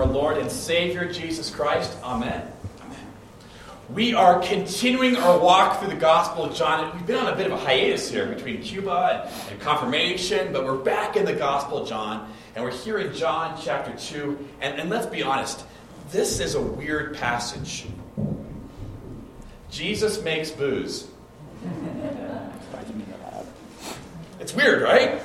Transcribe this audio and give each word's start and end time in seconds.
our 0.00 0.06
Lord 0.06 0.38
and 0.38 0.50
Savior 0.50 1.12
Jesus 1.12 1.50
Christ. 1.50 1.94
Amen. 2.02 2.50
Amen. 2.80 3.06
We 3.90 4.14
are 4.14 4.40
continuing 4.40 5.16
our 5.16 5.38
walk 5.38 5.78
through 5.78 5.90
the 5.90 6.00
Gospel 6.00 6.44
of 6.44 6.54
John. 6.54 6.96
We've 6.96 7.06
been 7.06 7.16
on 7.16 7.30
a 7.30 7.36
bit 7.36 7.44
of 7.44 7.52
a 7.52 7.58
hiatus 7.58 8.10
here 8.10 8.24
between 8.24 8.62
Cuba 8.62 9.30
and, 9.50 9.60
confirmation, 9.60 10.54
but 10.54 10.64
we're 10.64 10.78
back 10.78 11.16
in 11.16 11.26
the 11.26 11.34
Gospel 11.34 11.82
of 11.82 11.88
John, 11.88 12.32
and 12.54 12.64
we're 12.64 12.70
here 12.70 12.98
in 12.98 13.12
John 13.12 13.60
chapter 13.62 13.92
2. 13.94 14.48
And, 14.62 14.80
and 14.80 14.88
let's 14.88 15.04
be 15.04 15.22
honest, 15.22 15.66
this 16.10 16.40
is 16.40 16.54
a 16.54 16.62
weird 16.62 17.18
passage. 17.18 17.84
Jesus 19.70 20.22
makes 20.22 20.50
booze. 20.50 21.08
It's 24.40 24.54
weird, 24.54 24.80
right? 24.80 25.20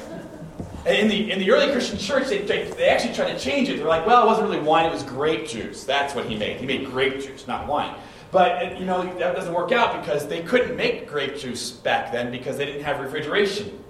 In 0.86 1.08
the, 1.08 1.32
in 1.32 1.40
the 1.40 1.52
early 1.52 1.72
Christian 1.72 1.98
church, 1.98 2.28
they, 2.28 2.40
they, 2.44 2.90
actually 2.90 3.14
tried 3.14 3.34
to 3.34 3.40
change 3.40 3.70
it. 3.70 3.78
They're 3.78 3.88
like, 3.88 4.06
well, 4.06 4.24
it 4.24 4.28
wasn't 4.28 4.50
really 4.50 4.62
wine, 4.62 4.86
it 4.86 4.92
was 4.92 5.04
grape 5.04 5.48
juice. 5.48 5.84
That's 5.84 6.14
what 6.14 6.26
he 6.28 6.38
made. 6.38 6.58
He 6.58 6.66
made 6.66 6.86
grape 6.86 7.22
juice, 7.22 7.48
not 7.48 7.68
wine. 7.68 7.96
But, 8.32 8.52
uh, 8.52 8.78
you 8.78 8.86
know, 8.86 9.04
that 9.18 9.36
doesn't 9.36 9.54
work 9.54 9.72
out 9.72 10.00
because 10.02 10.28
they 10.28 10.42
couldn't 10.44 10.76
make 10.76 11.08
grape 11.08 11.38
juice 11.38 11.72
back 11.72 12.12
then 12.12 12.32
because 12.32 12.58
they 12.58 12.66
didn't 12.66 12.84
have 12.84 13.00
refrigeration. 13.00 13.82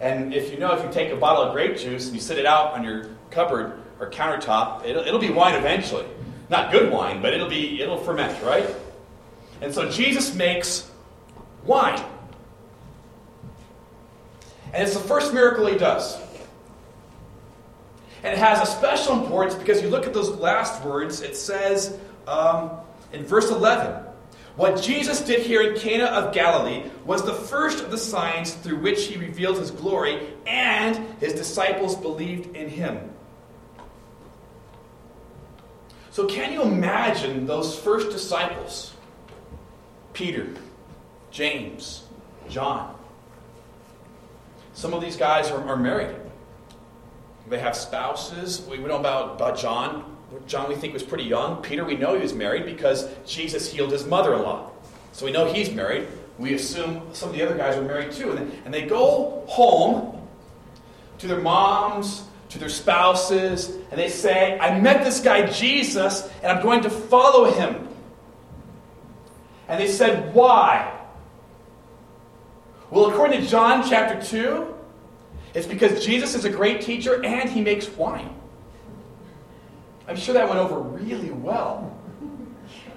And 0.00 0.32
if 0.32 0.52
you 0.52 0.58
know, 0.58 0.72
if 0.74 0.84
you 0.84 0.92
take 0.92 1.12
a 1.12 1.16
bottle 1.16 1.42
of 1.42 1.52
grape 1.52 1.76
juice 1.76 2.06
and 2.06 2.14
you 2.14 2.20
sit 2.20 2.38
it 2.38 2.46
out 2.46 2.72
on 2.72 2.84
your 2.84 3.10
cupboard 3.30 3.80
or 3.98 4.08
countertop, 4.10 4.84
it'll, 4.84 5.02
it'll 5.02 5.18
be 5.18 5.30
wine 5.30 5.54
eventually. 5.54 6.06
Not 6.50 6.70
good 6.70 6.92
wine, 6.92 7.20
but 7.20 7.34
it'll 7.34 7.48
be 7.48 7.82
it'll 7.82 7.98
ferment, 7.98 8.40
right? 8.42 8.68
And 9.60 9.74
so 9.74 9.90
Jesus 9.90 10.34
makes 10.34 10.88
wine. 11.64 12.00
And 14.72 14.82
it's 14.82 14.94
the 14.94 15.00
first 15.00 15.34
miracle 15.34 15.66
he 15.66 15.76
does. 15.76 16.16
And 18.22 18.32
it 18.32 18.38
has 18.38 18.60
a 18.60 18.66
special 18.66 19.22
importance 19.22 19.54
because 19.54 19.80
you 19.80 19.88
look 19.88 20.06
at 20.06 20.14
those 20.14 20.30
last 20.30 20.84
words, 20.84 21.20
it 21.20 21.36
says 21.36 21.96
um, 22.26 22.70
in 23.12 23.24
verse 23.24 23.50
11, 23.50 24.04
what 24.56 24.82
Jesus 24.82 25.20
did 25.20 25.42
here 25.42 25.62
in 25.62 25.78
Cana 25.78 26.06
of 26.06 26.34
Galilee 26.34 26.82
was 27.04 27.24
the 27.24 27.32
first 27.32 27.82
of 27.82 27.92
the 27.92 27.96
signs 27.96 28.54
through 28.54 28.80
which 28.80 29.06
he 29.06 29.16
revealed 29.16 29.58
his 29.58 29.70
glory, 29.70 30.20
and 30.48 30.96
his 31.20 31.32
disciples 31.32 31.94
believed 31.94 32.56
in 32.56 32.68
him. 32.68 33.08
So, 36.10 36.26
can 36.26 36.52
you 36.52 36.62
imagine 36.62 37.46
those 37.46 37.78
first 37.78 38.10
disciples? 38.10 38.92
Peter, 40.12 40.48
James, 41.30 42.02
John. 42.48 42.96
Some 44.72 44.92
of 44.92 45.00
these 45.00 45.16
guys 45.16 45.52
are, 45.52 45.68
are 45.68 45.76
married. 45.76 46.16
They 47.48 47.58
have 47.58 47.76
spouses. 47.76 48.66
We 48.68 48.78
know 48.78 48.98
about, 48.98 49.36
about 49.36 49.58
John. 49.58 50.16
John, 50.46 50.68
we 50.68 50.74
think, 50.74 50.92
was 50.92 51.02
pretty 51.02 51.24
young. 51.24 51.62
Peter, 51.62 51.84
we 51.84 51.96
know 51.96 52.14
he 52.14 52.22
was 52.22 52.34
married 52.34 52.66
because 52.66 53.08
Jesus 53.26 53.72
healed 53.72 53.92
his 53.92 54.06
mother 54.06 54.34
in 54.34 54.42
law. 54.42 54.70
So 55.12 55.24
we 55.24 55.32
know 55.32 55.50
he's 55.50 55.70
married. 55.70 56.06
We 56.38 56.54
assume 56.54 57.02
some 57.12 57.30
of 57.30 57.34
the 57.34 57.42
other 57.42 57.56
guys 57.56 57.76
are 57.76 57.82
married 57.82 58.12
too. 58.12 58.32
And, 58.32 58.52
and 58.64 58.72
they 58.72 58.82
go 58.82 59.44
home 59.48 60.28
to 61.18 61.26
their 61.26 61.40
moms, 61.40 62.24
to 62.50 62.58
their 62.58 62.68
spouses, 62.68 63.70
and 63.90 63.98
they 63.98 64.08
say, 64.08 64.58
I 64.58 64.78
met 64.78 65.04
this 65.04 65.20
guy 65.20 65.46
Jesus, 65.46 66.30
and 66.42 66.52
I'm 66.52 66.62
going 66.62 66.82
to 66.82 66.90
follow 66.90 67.50
him. 67.50 67.88
And 69.68 69.80
they 69.80 69.88
said, 69.88 70.34
Why? 70.34 70.94
Well, 72.90 73.10
according 73.10 73.42
to 73.42 73.46
John 73.46 73.86
chapter 73.88 74.24
2, 74.24 74.74
it's 75.54 75.66
because 75.66 76.04
Jesus 76.04 76.34
is 76.34 76.44
a 76.44 76.50
great 76.50 76.80
teacher 76.80 77.24
and 77.24 77.48
he 77.48 77.60
makes 77.60 77.88
wine. 77.88 78.34
I'm 80.06 80.16
sure 80.16 80.34
that 80.34 80.48
went 80.48 80.60
over 80.60 80.80
really 80.80 81.30
well. 81.30 81.96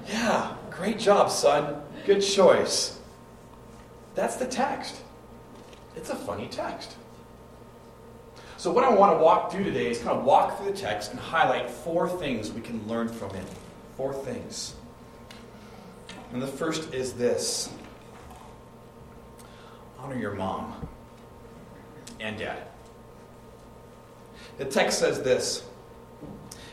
Yeah, 0.07 0.55
great 0.69 0.99
job, 0.99 1.29
son. 1.29 1.81
Good 2.05 2.21
choice. 2.21 2.99
That's 4.15 4.35
the 4.35 4.45
text. 4.45 5.01
It's 5.95 6.09
a 6.09 6.15
funny 6.15 6.47
text. 6.47 6.95
So, 8.57 8.71
what 8.71 8.83
I 8.83 8.89
want 8.89 9.17
to 9.17 9.23
walk 9.23 9.51
through 9.51 9.63
today 9.63 9.89
is 9.89 9.97
kind 9.97 10.17
of 10.17 10.23
walk 10.23 10.57
through 10.57 10.71
the 10.71 10.77
text 10.77 11.11
and 11.11 11.19
highlight 11.19 11.69
four 11.69 12.07
things 12.07 12.51
we 12.51 12.61
can 12.61 12.87
learn 12.87 13.07
from 13.07 13.31
it. 13.35 13.45
Four 13.97 14.13
things. 14.13 14.75
And 16.31 16.41
the 16.41 16.47
first 16.47 16.93
is 16.93 17.13
this 17.13 17.69
honor 19.99 20.15
your 20.15 20.33
mom 20.33 20.87
and 22.21 22.37
dad. 22.37 22.63
The 24.57 24.65
text 24.65 24.99
says 24.99 25.21
this 25.21 25.63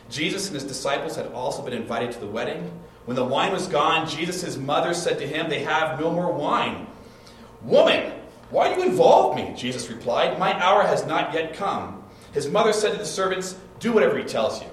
Jesus 0.09 0.47
and 0.47 0.55
his 0.55 0.63
disciples 0.63 1.15
had 1.15 1.27
also 1.27 1.63
been 1.63 1.73
invited 1.73 2.11
to 2.11 2.19
the 2.19 2.27
wedding. 2.27 2.71
When 3.05 3.15
the 3.15 3.25
wine 3.25 3.51
was 3.51 3.67
gone, 3.67 4.07
Jesus' 4.07 4.57
mother 4.57 4.93
said 4.93 5.17
to 5.19 5.27
him, 5.27 5.49
They 5.49 5.63
have 5.63 5.99
no 5.99 6.11
more 6.11 6.31
wine. 6.31 6.87
Woman, 7.63 8.13
why 8.49 8.73
do 8.73 8.79
you 8.79 8.87
involve 8.87 9.35
me? 9.35 9.53
Jesus 9.55 9.89
replied, 9.89 10.39
My 10.39 10.53
hour 10.61 10.83
has 10.83 11.05
not 11.05 11.33
yet 11.33 11.53
come. 11.53 12.03
His 12.33 12.49
mother 12.49 12.73
said 12.73 12.91
to 12.91 12.97
the 12.97 13.05
servants, 13.05 13.55
Do 13.79 13.91
whatever 13.91 14.17
he 14.17 14.23
tells 14.23 14.61
you. 14.61 14.69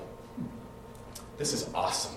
This 1.39 1.53
is 1.53 1.69
awesome. 1.75 2.16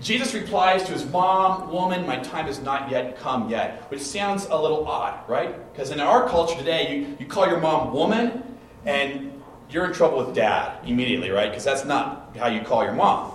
Jesus 0.00 0.32
replies 0.32 0.84
to 0.84 0.92
his 0.92 1.04
mom, 1.06 1.72
Woman, 1.72 2.06
my 2.06 2.16
time 2.18 2.46
has 2.46 2.60
not 2.60 2.90
yet 2.90 3.18
come 3.18 3.50
yet, 3.50 3.82
which 3.90 4.00
sounds 4.00 4.46
a 4.46 4.56
little 4.56 4.86
odd, 4.86 5.28
right? 5.28 5.72
Because 5.72 5.90
in 5.90 5.98
our 5.98 6.28
culture 6.28 6.56
today, 6.56 6.94
you, 6.94 7.16
you 7.18 7.26
call 7.26 7.48
your 7.48 7.60
mom 7.60 7.92
woman, 7.92 8.42
and 8.86 9.42
you're 9.70 9.86
in 9.86 9.92
trouble 9.92 10.24
with 10.24 10.34
dad 10.34 10.78
immediately, 10.86 11.30
right? 11.30 11.50
Because 11.50 11.64
that's 11.64 11.84
not 11.84 12.36
how 12.38 12.46
you 12.46 12.60
call 12.60 12.84
your 12.84 12.92
mom. 12.92 13.32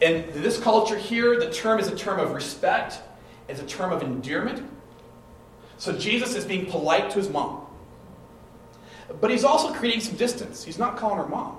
In 0.00 0.24
this 0.32 0.58
culture 0.58 0.96
here, 0.96 1.38
the 1.38 1.50
term 1.50 1.78
is 1.78 1.88
a 1.88 1.96
term 1.96 2.18
of 2.18 2.32
respect, 2.32 3.00
it's 3.48 3.60
a 3.60 3.66
term 3.66 3.92
of 3.92 4.02
endearment. 4.02 4.68
So 5.78 5.96
Jesus 5.96 6.34
is 6.34 6.44
being 6.44 6.66
polite 6.66 7.10
to 7.10 7.18
his 7.18 7.30
mom. 7.30 7.66
But 9.20 9.30
he's 9.30 9.44
also 9.44 9.72
creating 9.72 10.00
some 10.00 10.16
distance. 10.16 10.62
He's 10.62 10.78
not 10.78 10.96
calling 10.96 11.18
her 11.18 11.26
mom. 11.26 11.56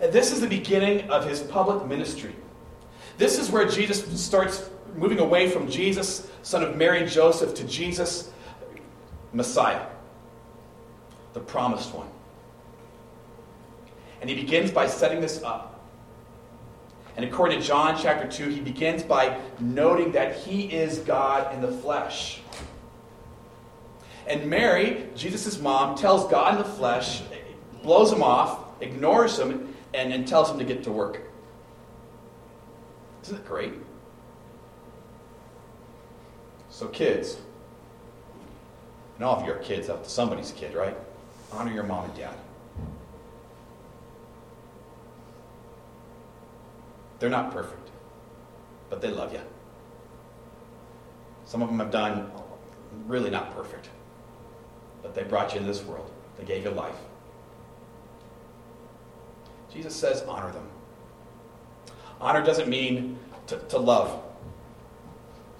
This 0.00 0.32
is 0.32 0.40
the 0.40 0.46
beginning 0.46 1.08
of 1.10 1.28
his 1.28 1.40
public 1.40 1.86
ministry. 1.86 2.34
This 3.18 3.36
is 3.36 3.50
where 3.50 3.66
Jesus 3.66 4.04
starts 4.22 4.70
moving 4.94 5.18
away 5.18 5.50
from 5.50 5.68
Jesus, 5.68 6.30
son 6.42 6.62
of 6.62 6.76
Mary 6.76 7.04
Joseph, 7.04 7.52
to 7.54 7.64
Jesus, 7.64 8.30
Messiah, 9.32 9.84
the 11.34 11.40
promised 11.40 11.92
one. 11.92 12.08
And 14.20 14.30
he 14.30 14.36
begins 14.36 14.70
by 14.70 14.86
setting 14.86 15.20
this 15.20 15.42
up. 15.42 15.84
And 17.16 17.24
according 17.24 17.60
to 17.60 17.66
John 17.66 17.98
chapter 18.00 18.28
2, 18.28 18.50
he 18.50 18.60
begins 18.60 19.02
by 19.02 19.40
noting 19.58 20.12
that 20.12 20.36
he 20.36 20.72
is 20.72 21.00
God 21.00 21.52
in 21.52 21.60
the 21.60 21.72
flesh. 21.72 22.40
And 24.28 24.48
Mary, 24.48 25.08
Jesus' 25.16 25.60
mom, 25.60 25.96
tells 25.96 26.30
God 26.30 26.52
in 26.52 26.58
the 26.58 26.68
flesh, 26.68 27.22
blows 27.82 28.12
him 28.12 28.22
off, 28.22 28.80
ignores 28.80 29.38
him, 29.38 29.74
and, 29.94 30.12
and 30.12 30.28
tells 30.28 30.50
him 30.50 30.58
to 30.58 30.64
get 30.64 30.84
to 30.84 30.92
work. 30.92 31.27
Isn't 33.22 33.36
that 33.36 33.46
great? 33.46 33.74
So, 36.70 36.86
kids, 36.88 37.38
and 39.16 39.24
all 39.24 39.40
of 39.40 39.46
you 39.46 39.52
are 39.52 39.58
kids, 39.58 39.88
after 39.88 40.08
somebody's 40.08 40.52
kid, 40.52 40.74
right? 40.74 40.96
Honor 41.52 41.72
your 41.72 41.82
mom 41.82 42.04
and 42.04 42.14
dad. 42.14 42.34
They're 47.18 47.30
not 47.30 47.52
perfect, 47.52 47.90
but 48.90 49.00
they 49.00 49.10
love 49.10 49.32
you. 49.32 49.40
Some 51.44 51.62
of 51.62 51.68
them 51.68 51.80
have 51.80 51.90
done 51.90 52.30
really 53.06 53.30
not 53.30 53.54
perfect, 53.56 53.88
but 55.02 55.14
they 55.14 55.24
brought 55.24 55.52
you 55.52 55.60
into 55.60 55.72
this 55.72 55.82
world. 55.82 56.12
They 56.38 56.44
gave 56.44 56.62
you 56.62 56.70
life. 56.70 56.94
Jesus 59.72 59.96
says, 59.96 60.22
honor 60.28 60.52
them. 60.52 60.68
Honor 62.20 62.44
doesn't 62.44 62.68
mean 62.68 63.18
to, 63.46 63.58
to 63.58 63.78
love. 63.78 64.22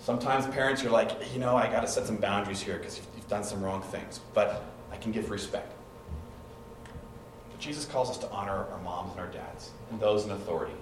Sometimes 0.00 0.46
parents 0.46 0.82
you're 0.82 0.92
like, 0.92 1.10
you 1.32 1.38
know, 1.38 1.56
I 1.56 1.70
got 1.70 1.80
to 1.80 1.88
set 1.88 2.06
some 2.06 2.16
boundaries 2.16 2.60
here 2.60 2.78
because 2.78 2.96
you've, 2.96 3.06
you've 3.16 3.28
done 3.28 3.44
some 3.44 3.62
wrong 3.62 3.82
things, 3.82 4.20
but 4.34 4.64
I 4.90 4.96
can 4.96 5.12
give 5.12 5.30
respect. 5.30 5.72
But 7.50 7.60
Jesus 7.60 7.84
calls 7.84 8.10
us 8.10 8.18
to 8.18 8.30
honor 8.30 8.66
our 8.72 8.80
moms 8.82 9.12
and 9.12 9.20
our 9.20 9.26
dads 9.26 9.70
and 9.90 10.00
those 10.00 10.24
in 10.24 10.30
authority. 10.30 10.74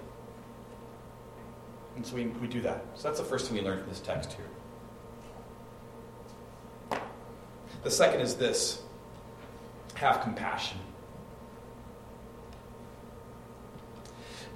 And 1.95 2.05
so 2.05 2.15
we, 2.15 2.27
we 2.27 2.47
do 2.47 2.61
that. 2.61 2.85
So 2.95 3.07
that's 3.07 3.19
the 3.19 3.25
first 3.25 3.47
thing 3.47 3.57
we 3.57 3.63
learn 3.63 3.79
from 3.79 3.89
this 3.89 3.99
text 3.99 4.33
here. 4.33 6.99
The 7.83 7.91
second 7.91 8.21
is 8.21 8.35
this 8.35 8.81
have 9.95 10.21
compassion. 10.21 10.77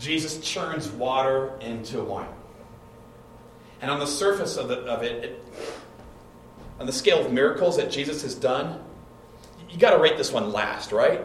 Jesus 0.02 0.40
churns 0.40 0.90
water 0.90 1.54
into 1.62 2.02
wine. 2.02 2.28
And 3.82 3.92
on 3.92 4.00
the 4.00 4.08
surface 4.08 4.58
of, 4.58 4.68
the, 4.68 4.80
of 4.80 5.04
it, 5.04 5.24
it, 5.24 5.46
on 6.80 6.88
the 6.88 6.92
scale 6.92 7.24
of 7.24 7.32
miracles 7.32 7.78
that 7.78 7.92
Jesus 7.92 8.24
has 8.24 8.34
done, 8.34 8.84
you 9.70 9.78
got 9.78 9.92
to 9.92 10.00
rate 10.00 10.18
this 10.18 10.32
one 10.32 10.52
last, 10.52 10.92
right? 10.92 11.22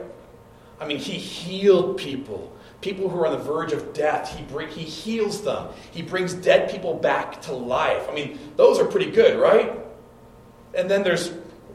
I 0.78 0.86
mean, 0.86 0.98
he 0.98 1.14
healed 1.14 1.96
people. 1.96 2.54
People 2.82 3.08
who 3.08 3.18
are 3.18 3.26
on 3.26 3.32
the 3.32 3.42
verge 3.42 3.72
of 3.72 3.94
death, 3.94 4.36
he, 4.36 4.44
bring, 4.44 4.68
he 4.68 4.82
heals 4.82 5.42
them. 5.42 5.68
He 5.90 6.02
brings 6.02 6.34
dead 6.34 6.70
people 6.70 6.94
back 6.94 7.40
to 7.42 7.54
life. 7.54 8.06
I 8.10 8.14
mean, 8.14 8.38
those 8.56 8.78
are 8.78 8.84
pretty 8.84 9.10
good, 9.10 9.40
right? 9.40 9.72
And 10.74 10.90
then 10.90 11.02
there's 11.02 11.32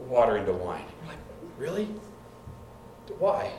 water 0.07 0.38
into 0.38 0.54
wine. 0.54 0.86
You're 1.00 1.07
like, 1.09 1.19
really? 1.57 1.88
Why? 3.18 3.51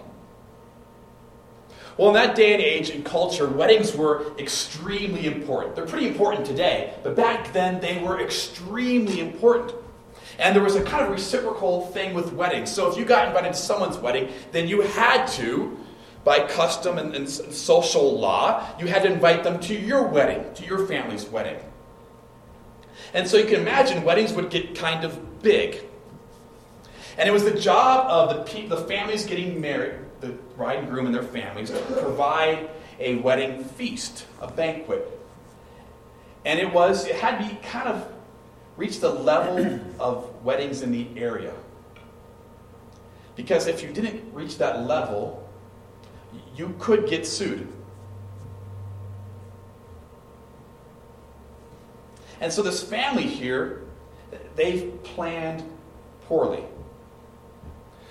Well, 1.98 2.08
in 2.08 2.14
that 2.14 2.34
day 2.34 2.54
and 2.54 2.62
age 2.62 2.90
and 2.90 3.04
culture, 3.04 3.46
weddings 3.46 3.94
were 3.94 4.32
extremely 4.38 5.26
important. 5.26 5.76
They're 5.76 5.86
pretty 5.86 6.08
important 6.08 6.46
today, 6.46 6.94
but 7.02 7.14
back 7.14 7.52
then 7.52 7.80
they 7.80 8.02
were 8.02 8.20
extremely 8.20 9.20
important. 9.20 9.74
And 10.38 10.56
there 10.56 10.62
was 10.62 10.74
a 10.74 10.82
kind 10.82 11.04
of 11.04 11.10
reciprocal 11.10 11.86
thing 11.88 12.14
with 12.14 12.32
weddings. 12.32 12.70
So 12.70 12.90
if 12.90 12.96
you 12.96 13.04
got 13.04 13.28
invited 13.28 13.52
to 13.52 13.58
someone's 13.58 13.98
wedding, 13.98 14.30
then 14.50 14.66
you 14.66 14.80
had 14.80 15.26
to, 15.32 15.78
by 16.24 16.46
custom 16.46 16.98
and, 16.98 17.14
and 17.14 17.28
social 17.28 18.18
law, 18.18 18.66
you 18.78 18.86
had 18.86 19.02
to 19.02 19.12
invite 19.12 19.44
them 19.44 19.60
to 19.60 19.74
your 19.74 20.06
wedding, 20.06 20.52
to 20.54 20.64
your 20.64 20.86
family's 20.86 21.26
wedding. 21.26 21.58
And 23.12 23.28
so 23.28 23.36
you 23.36 23.44
can 23.44 23.56
imagine 23.56 24.04
weddings 24.04 24.32
would 24.32 24.48
get 24.48 24.74
kind 24.74 25.04
of 25.04 25.42
big. 25.42 25.78
And 27.18 27.28
it 27.28 27.32
was 27.32 27.44
the 27.44 27.58
job 27.58 28.06
of 28.08 28.36
the, 28.36 28.42
pe- 28.50 28.68
the 28.68 28.78
families 28.78 29.26
getting 29.26 29.60
married, 29.60 29.96
the 30.22 30.28
bride 30.56 30.78
and 30.78 30.88
groom 30.88 31.04
and 31.06 31.14
their 31.14 31.22
families, 31.22 31.70
provide 31.70 32.70
a 32.98 33.16
wedding 33.16 33.64
feast, 33.64 34.24
a 34.40 34.50
banquet. 34.50 35.20
And 36.44 36.58
it 36.58 36.72
was, 36.72 37.06
it 37.06 37.16
had 37.16 37.38
to 37.38 37.48
be 37.48 37.60
kind 37.62 37.88
of 37.88 38.10
reach 38.76 39.00
the 39.00 39.10
level 39.10 39.80
of 40.00 40.42
weddings 40.44 40.80
in 40.82 40.92
the 40.92 41.08
area. 41.16 41.52
Because 43.34 43.66
if 43.66 43.82
you 43.82 43.92
didn't 43.92 44.32
reach 44.32 44.58
that 44.58 44.86
level, 44.86 45.48
you 46.56 46.74
could 46.78 47.08
get 47.08 47.26
sued. 47.26 47.66
And 52.40 52.52
so 52.52 52.62
this 52.62 52.82
family 52.82 53.24
here, 53.24 53.82
they've 54.54 55.02
planned 55.02 55.62
poorly. 56.26 56.64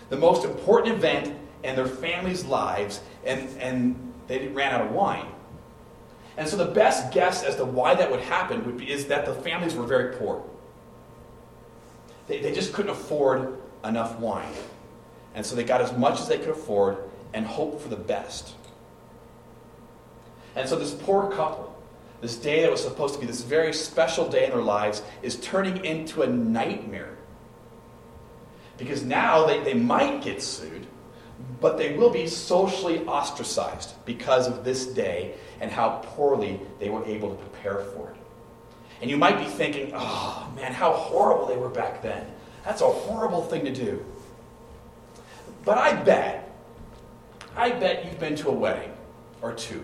The 0.10 0.18
most 0.18 0.44
important 0.44 0.96
event 0.96 1.38
in 1.64 1.76
their 1.76 1.88
families' 1.88 2.46
lives, 2.46 3.02
and, 3.26 3.50
and 3.60 4.14
they 4.28 4.48
ran 4.48 4.74
out 4.74 4.82
of 4.82 4.92
wine. 4.92 5.28
And 6.38 6.48
so 6.48 6.58
the 6.58 6.66
best 6.66 7.14
guess 7.14 7.44
as 7.44 7.58
to 7.58 7.66
why 7.66 7.94
that 7.96 8.10
would 8.10 8.22
happen 8.22 8.66
would 8.66 8.78
be, 8.78 8.92
is 8.92 9.08
that 9.08 9.26
the 9.26 9.34
families 9.34 9.76
were 9.76 9.86
very 9.86 10.16
poor. 10.16 10.44
They, 12.28 12.40
they 12.40 12.54
just 12.54 12.74
couldn't 12.74 12.92
afford 12.92 13.62
enough 13.84 14.18
wine. 14.20 14.54
And 15.36 15.46
so 15.46 15.56
they 15.56 15.64
got 15.64 15.82
as 15.82 15.96
much 15.98 16.20
as 16.20 16.28
they 16.28 16.38
could 16.38 16.50
afford 16.50 16.98
and 17.34 17.46
hoped 17.46 17.82
for 17.82 17.90
the 17.90 17.96
best. 17.96 18.56
And 20.56 20.68
so 20.68 20.78
this 20.78 20.94
poor 20.94 21.32
couple, 21.32 21.76
this 22.22 22.38
day 22.38 22.62
that 22.62 22.72
was 22.72 22.82
supposed 22.82 23.14
to 23.16 23.20
be 23.20 23.26
this 23.26 23.42
very 23.42 23.74
special 23.74 24.28
day 24.28 24.46
in 24.46 24.52
their 24.52 24.62
lives, 24.62 25.02
is 25.22 25.38
turning 25.38 25.84
into 25.86 26.22
a 26.22 26.28
nightmare. 26.28 27.18
Because 28.78 29.04
now 29.04 29.46
they, 29.46 29.64
they 29.64 29.74
might 29.74 30.22
get 30.22 30.42
sued, 30.42 30.88
but 31.60 31.78
they 31.78 31.96
will 31.96 32.10
be 32.10 32.28
socially 32.28 33.06
ostracized 33.06 33.94
because 34.06 34.48
of 34.48 34.64
this 34.64 34.88
day 34.88 35.36
and 35.60 35.72
how 35.72 36.02
poorly 36.04 36.60
they 36.80 36.90
were 36.90 37.06
able 37.06 37.30
to 37.30 37.36
prepare 37.36 37.80
for 37.86 38.10
it. 38.10 38.18
And 39.02 39.10
you 39.10 39.18
might 39.18 39.38
be 39.38 39.46
thinking, 39.46 39.92
oh 39.96 40.52
man, 40.56 40.74
how 40.74 40.94
horrible 40.94 41.46
they 41.46 41.58
were 41.58 41.70
back 41.70 42.02
then. 42.02 42.26
That's 42.66 42.82
a 42.82 42.88
horrible 42.88 43.44
thing 43.44 43.66
to 43.66 43.74
do. 43.74 44.04
But 45.64 45.78
I 45.78 45.94
bet, 45.94 46.52
I 47.56 47.70
bet 47.70 48.06
you've 48.06 48.20
been 48.20 48.36
to 48.38 48.50
a 48.50 48.54
wedding 48.54 48.92
or 49.42 49.54
two 49.54 49.84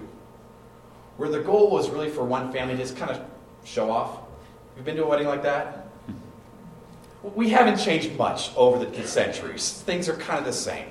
where 1.18 1.30
the 1.30 1.40
goal 1.40 1.70
was 1.70 1.90
really 1.90 2.10
for 2.10 2.24
one 2.24 2.52
family 2.52 2.76
to 2.76 2.82
just 2.82 2.96
kind 2.96 3.12
of 3.12 3.22
show 3.64 3.92
off. 3.92 4.20
You've 4.76 4.86
been 4.86 4.96
to 4.98 5.04
a 5.04 5.08
wedding 5.08 5.28
like 5.28 5.44
that? 5.44 5.88
Hmm. 6.06 7.30
We 7.36 7.50
haven't 7.50 7.78
changed 7.78 8.16
much 8.18 8.56
over 8.56 8.84
the 8.84 9.08
centuries. 9.08 9.82
Things 9.86 10.08
are 10.08 10.16
kind 10.16 10.40
of 10.40 10.46
the 10.46 10.54
same. 10.54 10.90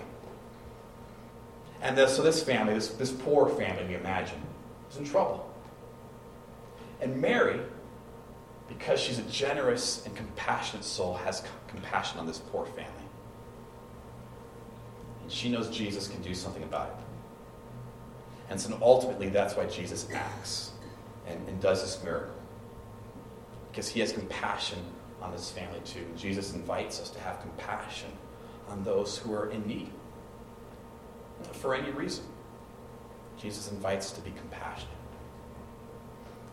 And 1.87 1.97
this, 1.97 2.17
so 2.17 2.23
this 2.23 2.43
family, 2.43 2.75
this, 2.75 2.89
this 2.89 3.13
poor 3.13 3.49
family, 3.49 3.85
we 3.87 3.95
imagine, 3.95 4.41
is 4.91 4.97
in 4.97 5.05
trouble. 5.05 5.49
And 7.01 7.21
Mary 7.21 7.61
because 8.69 9.01
she's 9.01 9.19
a 9.19 9.23
generous 9.23 10.05
and 10.07 10.17
compassionate 10.17 10.85
soul, 10.85 11.15
has 11.15 11.45
compassion 11.69 12.19
on 12.19 12.27
this 12.27 12.39
poor 12.39 12.67
family. 12.67 12.91
And 15.23 15.31
she 15.31 15.49
knows 15.49 15.69
Jesus 15.71 16.09
can 16.09 16.21
do 16.23 16.35
something 16.35 16.63
about 16.63 16.89
it. 16.89 17.05
And 18.51 18.61
so 18.61 18.77
ultimately, 18.81 19.29
that's 19.29 19.57
why 19.57 19.67
Jesus 19.67 20.09
acts 20.13 20.73
and, 21.27 21.49
and 21.49 21.61
does 21.61 21.83
this 21.83 22.03
miracle. 22.03 22.35
Because 23.71 23.89
he 23.89 24.01
has 24.01 24.13
compassion 24.13 24.79
on 25.21 25.33
this 25.33 25.51
family 25.51 25.81
too. 25.85 26.01
And 26.01 26.19
Jesus 26.19 26.55
invites 26.55 27.01
us 27.01 27.11
to 27.11 27.21
have 27.21 27.41
compassion 27.41 28.11
on 28.69 28.85
those 28.85 29.19
who 29.19 29.33
are 29.33 29.51
in 29.51 29.67
need. 29.67 29.91
For 31.53 31.75
any 31.75 31.91
reason. 31.91 32.25
Jesus 33.39 33.71
invites 33.71 34.11
to 34.13 34.21
be 34.21 34.31
compassionate. 34.31 34.95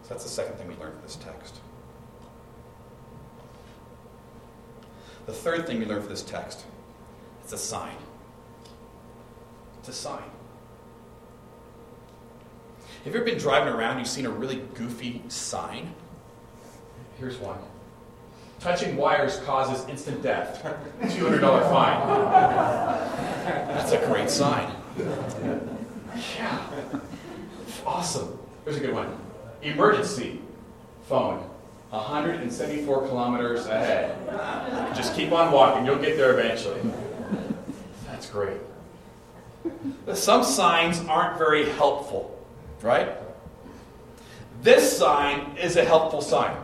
So 0.04 0.10
that's 0.10 0.24
the 0.24 0.30
second 0.30 0.58
thing 0.58 0.68
we 0.68 0.76
learn 0.76 0.92
from 0.92 1.02
this 1.02 1.16
text. 1.16 1.60
The 5.26 5.34
third 5.34 5.66
thing 5.66 5.80
we 5.80 5.86
learn 5.86 6.02
from 6.02 6.10
this 6.10 6.24
text 6.24 6.66
it's 7.44 7.54
a 7.54 7.58
sign. 7.58 7.96
It's 9.80 9.90
a 9.90 9.94
sign. 9.94 10.24
Have 13.04 13.14
you 13.14 13.20
ever 13.20 13.26
been 13.26 13.38
driving 13.38 13.74
around 13.74 13.92
and 13.92 14.00
you've 14.00 14.08
seen 14.08 14.26
a 14.26 14.30
really 14.30 14.64
goofy 14.76 15.22
sign? 15.28 15.94
Here's 17.20 17.38
one. 17.38 17.58
Touching 18.62 18.96
wires 18.96 19.40
causes 19.40 19.86
instant 19.90 20.24
death. 20.24 20.64
$200 21.02 21.70
fine. 21.70 22.10
That's 23.44 23.92
a 23.92 24.06
great 24.08 24.30
sign. 24.30 24.73
Yeah. 24.98 26.70
Awesome. 27.86 28.38
Here's 28.64 28.78
a 28.78 28.80
good 28.80 28.94
one. 28.94 29.18
Emergency 29.62 30.40
phone. 31.08 31.50
174 31.90 33.08
kilometers 33.08 33.68
ahead. 33.68 34.16
Just 34.96 35.16
keep 35.16 35.32
on 35.32 35.52
walking, 35.52 35.86
you'll 35.86 35.98
get 35.98 36.18
there 36.18 36.38
eventually. 36.40 36.80
That's 38.08 38.28
great. 38.30 38.58
Some 40.14 40.44
signs 40.44 41.00
aren't 41.08 41.38
very 41.38 41.70
helpful, 41.70 42.38
right? 42.82 43.10
This 44.62 44.98
sign 44.98 45.56
is 45.58 45.76
a 45.76 45.86
helpful 45.86 46.22
sign. 46.22 46.58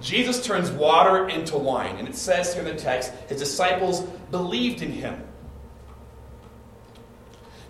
Jesus 0.00 0.44
turns 0.44 0.70
water 0.70 1.28
into 1.28 1.56
wine, 1.56 1.96
and 1.96 2.08
it 2.08 2.16
says 2.16 2.54
here 2.54 2.64
in 2.64 2.76
the 2.76 2.80
text, 2.80 3.12
his 3.28 3.38
disciples 3.38 4.02
believed 4.30 4.82
in 4.82 4.92
him. 4.92 5.22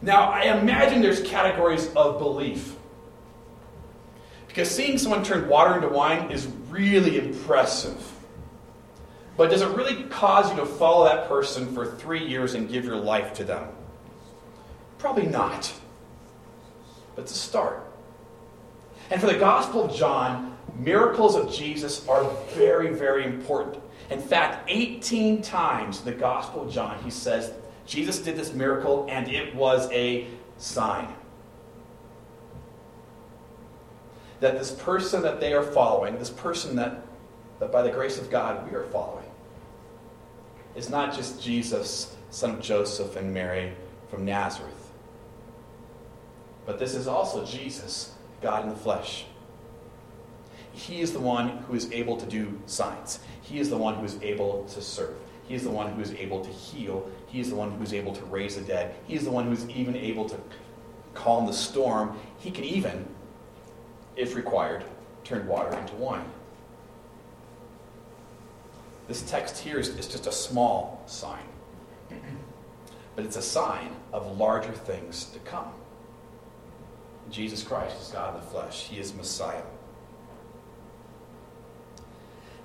Now, 0.02 0.30
I 0.30 0.58
imagine 0.58 1.00
there's 1.00 1.22
categories 1.22 1.92
of 1.94 2.18
belief. 2.18 2.74
Because 4.48 4.70
seeing 4.70 4.98
someone 4.98 5.24
turn 5.24 5.48
water 5.48 5.76
into 5.76 5.88
wine 5.88 6.30
is 6.30 6.46
really 6.68 7.18
impressive. 7.18 8.10
But 9.36 9.50
does 9.50 9.62
it 9.62 9.68
really 9.68 10.02
cause 10.04 10.50
you 10.50 10.56
to 10.56 10.66
follow 10.66 11.04
that 11.06 11.28
person 11.28 11.72
for 11.72 11.86
three 11.86 12.26
years 12.26 12.54
and 12.54 12.68
give 12.68 12.84
your 12.84 12.96
life 12.96 13.32
to 13.34 13.44
them? 13.44 13.68
Probably 14.98 15.26
not. 15.26 15.72
But 17.14 17.22
it's 17.22 17.32
a 17.32 17.38
start. 17.38 17.82
And 19.10 19.20
for 19.20 19.26
the 19.26 19.38
Gospel 19.38 19.84
of 19.84 19.94
John, 19.94 20.56
miracles 20.76 21.36
of 21.36 21.52
Jesus 21.52 22.06
are 22.08 22.24
very, 22.54 22.92
very 22.92 23.24
important. 23.24 23.82
In 24.10 24.20
fact, 24.20 24.68
18 24.68 25.42
times 25.42 26.00
in 26.00 26.04
the 26.04 26.12
Gospel 26.12 26.62
of 26.62 26.72
John, 26.72 27.02
he 27.02 27.10
says, 27.10 27.52
Jesus 27.86 28.20
did 28.20 28.36
this 28.36 28.52
miracle 28.52 29.06
and 29.10 29.28
it 29.28 29.54
was 29.54 29.90
a 29.92 30.26
sign. 30.58 31.12
that 34.42 34.58
this 34.58 34.72
person 34.72 35.22
that 35.22 35.38
they 35.38 35.52
are 35.52 35.62
following, 35.62 36.18
this 36.18 36.28
person 36.28 36.74
that, 36.74 37.06
that 37.60 37.70
by 37.70 37.80
the 37.80 37.90
grace 37.90 38.18
of 38.18 38.28
God 38.28 38.68
we 38.68 38.76
are 38.76 38.82
following, 38.86 39.24
is 40.74 40.90
not 40.90 41.14
just 41.14 41.40
Jesus, 41.40 42.16
son 42.30 42.50
of 42.50 42.60
Joseph 42.60 43.14
and 43.14 43.32
Mary 43.32 43.72
from 44.10 44.24
Nazareth, 44.24 44.90
but 46.66 46.80
this 46.80 46.96
is 46.96 47.06
also 47.06 47.46
Jesus, 47.46 48.14
God 48.42 48.64
in 48.64 48.70
the 48.70 48.76
flesh. 48.76 49.26
He 50.72 51.00
is 51.00 51.12
the 51.12 51.20
one 51.20 51.58
who 51.58 51.74
is 51.76 51.92
able 51.92 52.16
to 52.16 52.26
do 52.26 52.60
signs. 52.66 53.20
He 53.42 53.60
is 53.60 53.70
the 53.70 53.76
one 53.76 53.94
who 53.94 54.04
is 54.04 54.20
able 54.22 54.64
to 54.64 54.82
serve. 54.82 55.14
He 55.46 55.54
is 55.54 55.62
the 55.62 55.70
one 55.70 55.92
who 55.92 56.00
is 56.00 56.12
able 56.14 56.44
to 56.44 56.50
heal. 56.50 57.08
He 57.32 57.40
is 57.40 57.48
the 57.48 57.56
one 57.56 57.72
who 57.72 57.82
is 57.82 57.94
able 57.94 58.14
to 58.14 58.24
raise 58.26 58.56
the 58.56 58.60
dead. 58.60 58.94
He 59.08 59.14
is 59.14 59.24
the 59.24 59.30
one 59.30 59.46
who 59.46 59.52
is 59.52 59.66
even 59.70 59.96
able 59.96 60.28
to 60.28 60.36
calm 61.14 61.46
the 61.46 61.52
storm. 61.52 62.18
He 62.38 62.50
can 62.50 62.64
even 62.64 63.08
if 64.16 64.36
required, 64.36 64.84
turn 65.24 65.46
water 65.46 65.74
into 65.78 65.94
wine. 65.94 66.26
This 69.08 69.22
text 69.22 69.58
here 69.58 69.78
is, 69.78 69.88
is 69.88 70.06
just 70.06 70.26
a 70.26 70.32
small 70.32 71.02
sign. 71.06 71.44
but 73.16 73.24
it's 73.24 73.36
a 73.36 73.42
sign 73.42 73.96
of 74.12 74.38
larger 74.38 74.72
things 74.72 75.24
to 75.26 75.38
come. 75.40 75.72
Jesus 77.30 77.62
Christ 77.62 77.98
is 77.98 78.08
God 78.08 78.34
in 78.34 78.40
the 78.40 78.46
flesh, 78.46 78.88
He 78.88 78.98
is 78.98 79.14
Messiah. 79.14 79.62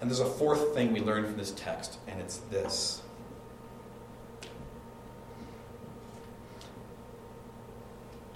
And 0.01 0.09
there's 0.09 0.19
a 0.19 0.25
fourth 0.25 0.73
thing 0.73 0.91
we 0.91 0.99
learn 0.99 1.25
from 1.25 1.37
this 1.37 1.51
text, 1.51 1.99
and 2.07 2.19
it's 2.19 2.37
this. 2.51 3.01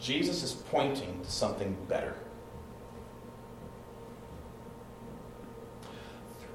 Jesus 0.01 0.41
is 0.41 0.53
pointing 0.53 1.21
to 1.23 1.31
something 1.31 1.77
better. 1.87 2.15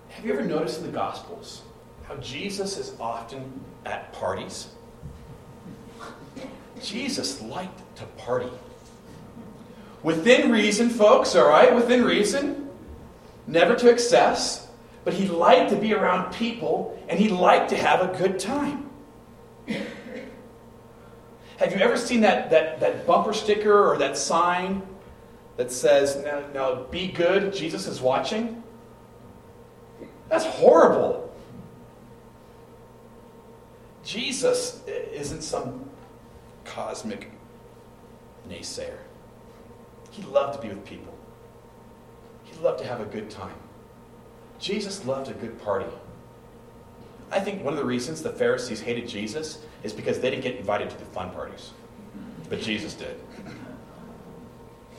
Have 0.09 0.25
you 0.25 0.33
ever 0.33 0.43
noticed 0.43 0.81
in 0.81 0.87
the 0.87 0.93
Gospels 0.93 1.62
how 2.09 2.17
Jesus 2.17 2.76
is 2.76 2.95
often 2.99 3.61
at 3.85 4.12
parties? 4.12 4.69
Jesus 6.83 7.41
liked 7.41 7.97
to 7.97 8.05
party. 8.19 8.50
Within 10.03 10.50
reason, 10.50 10.91
folks, 10.91 11.37
all 11.37 11.49
right? 11.49 11.73
Within 11.75 12.05
reason. 12.05 12.69
Never 13.47 13.76
to 13.76 13.88
excess. 13.88 14.69
But 15.05 15.15
he 15.15 15.29
liked 15.29 15.71
to 15.71 15.76
be 15.76 15.95
around 15.95 16.33
people 16.33 16.99
and 17.09 17.21
he 17.21 17.29
liked 17.29 17.71
to 17.71 17.76
have 17.76 18.00
a 18.03 18.19
good 18.19 18.41
time. 18.41 18.91
Have 21.59 21.73
you 21.73 21.79
ever 21.79 21.97
seen 21.97 22.21
that, 22.21 22.51
that, 22.51 22.81
that 22.81 23.07
bumper 23.07 23.33
sticker 23.33 23.91
or 23.91 23.97
that 23.99 24.17
sign 24.17 24.83
that 25.57 25.73
says, 25.73 26.23
now, 26.23 26.43
now 26.53 26.83
be 26.85 27.09
good, 27.09 27.55
Jesus 27.55 27.87
is 27.87 28.01
watching? 28.01 28.63
That's 30.29 30.45
horrible. 30.45 31.35
Jesus 34.05 34.83
isn't 34.87 35.43
some 35.43 35.89
cosmic 36.65 37.31
naysayer. 38.49 38.99
He 40.11 40.23
loved 40.25 40.61
to 40.61 40.63
be 40.63 40.73
with 40.73 40.85
people. 40.85 41.15
He 42.45 42.57
loved 42.59 42.79
to 42.81 42.87
have 42.87 43.01
a 43.01 43.05
good 43.07 43.31
time. 43.31 43.57
Jesus 44.59 45.05
loved 45.05 45.31
a 45.31 45.35
good 45.35 45.61
party. 45.63 45.87
I 47.31 47.41
think 47.41 47.65
one 47.65 47.73
of 47.73 47.79
the 47.79 47.85
reasons 47.85 48.23
the 48.23 48.31
Pharisees 48.31 48.81
hated 48.81 49.09
Jesus 49.09 49.59
is 49.87 49.93
because 49.93 50.21
they 50.21 50.31
didn't 50.31 50.43
get 50.43 50.57
invited 50.57 50.90
to 50.90 50.99
the 50.99 51.05
fun 51.07 51.31
parties. 51.31 51.71
But 52.50 52.61
Jesus 52.61 52.95
did. 52.95 53.19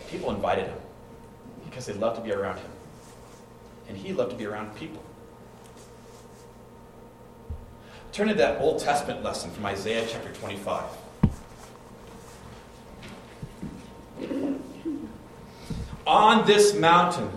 People 0.10 0.32
invited 0.32 0.68
him 0.68 0.80
because 1.66 1.86
they 1.86 1.94
loved 1.94 2.16
to 2.16 2.24
be 2.24 2.32
around 2.32 2.58
him. 2.58 2.72
And 3.90 3.98
he 3.98 4.14
loved 4.14 4.32
to 4.32 4.38
be 4.38 4.46
around 4.46 4.76
people. 4.76 5.04
Turn 8.14 8.30
to 8.30 8.34
that 8.36 8.60
Old 8.62 8.80
Testament 8.80 9.24
lesson 9.24 9.52
from 9.52 9.66
Isaiah 9.66 10.08
chapter 10.10 10.32
25. 10.34 10.84
On 16.08 16.48
this 16.48 16.74
mountain, 16.74 17.30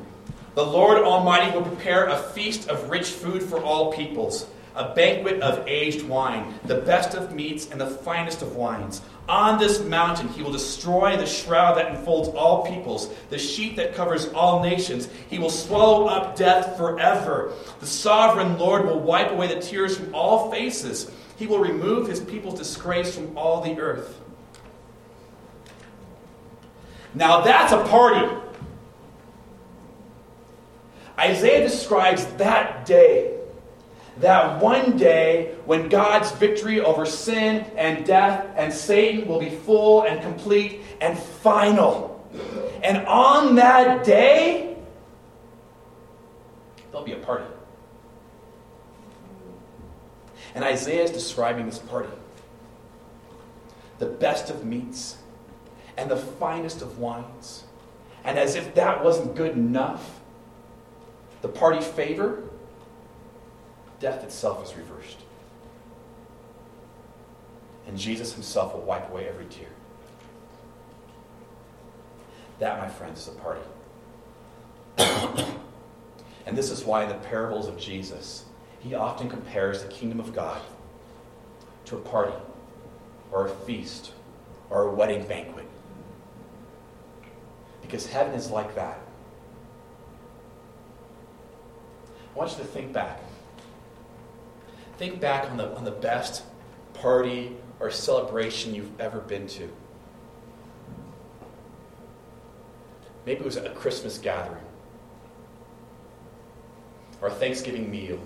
the 0.55 0.65
Lord 0.65 0.99
Almighty 0.99 1.55
will 1.57 1.65
prepare 1.65 2.07
a 2.07 2.17
feast 2.17 2.69
of 2.69 2.89
rich 2.89 3.09
food 3.09 3.43
for 3.43 3.63
all 3.63 3.93
peoples, 3.93 4.47
a 4.81 4.95
banquet 4.95 5.43
of 5.43 5.63
aged 5.69 6.03
wine, 6.03 6.55
the 6.65 6.77
best 6.77 7.15
of 7.15 7.35
meats 7.35 7.69
and 7.71 7.79
the 7.79 7.87
finest 7.87 8.41
of 8.41 8.57
wines. 8.57 9.03
On 9.29 9.59
this 9.59 9.85
mountain, 9.85 10.29
he 10.29 10.43
will 10.43 10.51
destroy 10.51 11.17
the 11.17 11.27
shroud 11.27 11.77
that 11.77 11.95
enfolds 11.95 12.31
all 12.31 12.67
peoples, 12.67 13.13
the 13.29 13.39
sheet 13.39 13.77
that 13.77 13.95
covers 13.95 14.29
all 14.29 14.63
nations. 14.63 15.09
He 15.29 15.39
will 15.39 15.51
swallow 15.51 16.07
up 16.07 16.35
death 16.35 16.79
forever. 16.79 17.53
The 17.79 17.87
sovereign 17.87 18.59
Lord 18.59 18.87
will 18.87 19.01
wipe 19.01 19.31
away 19.31 19.55
the 19.55 19.61
tears 19.61 19.99
from 19.99 20.15
all 20.15 20.51
faces. 20.51 21.11
He 21.37 21.47
will 21.47 21.59
remove 21.59 22.09
his 22.09 22.21
people's 22.21 22.59
disgrace 22.59 23.15
from 23.15 23.37
all 23.37 23.61
the 23.61 23.79
earth. 23.79 24.19
Now 27.15 27.43
that's 27.43 27.73
a 27.73 27.85
party. 27.85 28.35
Isaiah 31.19 31.69
describes 31.69 32.25
that 32.39 32.87
day, 32.87 33.40
that 34.21 34.63
one 34.63 34.97
day 34.97 35.55
when 35.65 35.89
God's 35.89 36.31
victory 36.33 36.81
over 36.81 37.07
sin 37.07 37.65
and 37.77 38.05
death 38.05 38.47
and 38.57 38.73
Satan 38.73 39.27
will 39.27 39.41
be 39.41 39.51
full 39.51 40.03
and 40.03 40.21
complete 40.21 40.83
and 41.01 41.19
final. 41.19 42.29
And 42.83 43.07
on 43.07 43.57
that 43.57 44.05
day, 44.05 44.77
there'll 46.91 47.07
be 47.07 47.13
a 47.13 47.17
party. 47.17 47.47
And 50.55 50.65
Isaiah 50.65 51.05
is 51.05 51.11
describing 51.11 51.67
this 51.67 51.79
party 51.79 52.09
the 53.99 54.07
best 54.07 54.51
of 54.51 54.65
meats 54.65 55.19
and 55.97 56.11
the 56.11 56.17
finest 56.17 56.81
of 56.83 56.99
wines. 56.99 57.65
And 58.25 58.39
as 58.39 58.55
if 58.55 58.75
that 58.75 59.05
wasn't 59.05 59.35
good 59.35 59.53
enough, 59.53 60.21
the 61.43 61.49
party 61.49 61.81
favor, 61.81 62.50
death 64.01 64.25
itself 64.25 64.65
is 64.67 64.77
reversed. 64.77 65.19
And 67.87 67.97
Jesus 67.97 68.33
himself 68.33 68.75
will 68.75 68.83
wipe 68.83 69.09
away 69.11 69.29
every 69.29 69.45
tear. 69.47 69.69
That, 72.59 72.79
my 72.79 72.89
friends, 72.89 73.21
is 73.21 73.29
a 73.29 73.33
party. 73.33 73.61
and 76.47 76.57
this 76.57 76.71
is 76.71 76.85
why 76.85 77.05
in 77.05 77.09
the 77.09 77.15
parables 77.15 77.69
of 77.69 77.79
Jesus, 77.79 78.45
he 78.81 78.95
often 78.95 79.29
compares 79.29 79.83
the 79.83 79.89
kingdom 79.89 80.21
of 80.21 80.35
God 80.35 80.61
to 81.87 81.97
a 81.97 82.01
party 82.01 82.37
or 83.31 83.47
a 83.47 83.51
feast 83.51 84.13
or 84.71 84.89
a 84.89 84.95
wedding 84.95 85.27
banquet. 85.27 85.67
Because 87.83 88.07
heaven 88.07 88.35
is 88.35 88.51
like 88.51 88.75
that. 88.75 89.01
I 92.35 92.39
want 92.39 92.53
you 92.53 92.59
to 92.59 92.65
think 92.65 92.93
back. 92.93 93.21
Think 95.01 95.19
back 95.19 95.51
on 95.51 95.57
the, 95.57 95.75
on 95.77 95.85
the 95.85 95.91
best 95.91 96.43
party 96.93 97.57
or 97.81 97.91
celebration 97.91 98.75
you've 98.75 99.01
ever 99.01 99.19
been 99.19 99.47
to. 99.47 99.67
Maybe 103.25 103.41
it 103.41 103.47
was 103.47 103.57
a 103.57 103.71
Christmas 103.71 104.19
gathering 104.19 104.63
or 107.23 107.29
a 107.29 107.31
Thanksgiving 107.31 107.91
meal. 107.91 108.21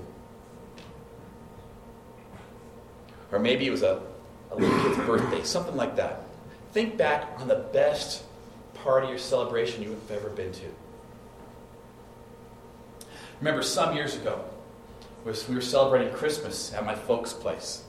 Or 3.31 3.39
maybe 3.39 3.69
it 3.69 3.71
was 3.71 3.85
a, 3.85 4.03
a 4.51 4.57
little 4.57 4.83
kid's 4.83 4.97
birthday, 5.07 5.45
something 5.45 5.77
like 5.77 5.95
that. 5.95 6.25
Think 6.73 6.97
back 6.97 7.39
on 7.39 7.47
the 7.47 7.69
best 7.73 8.25
party 8.83 9.13
or 9.13 9.19
celebration 9.19 9.81
you've 9.81 10.11
ever 10.11 10.29
been 10.29 10.51
to. 10.51 10.67
Remember, 13.39 13.63
some 13.63 13.95
years 13.95 14.17
ago, 14.17 14.45
we 15.25 15.55
were 15.55 15.61
celebrating 15.61 16.13
Christmas 16.13 16.73
at 16.75 16.85
my 16.85 16.95
folks' 16.95 17.33
place. 17.33 17.83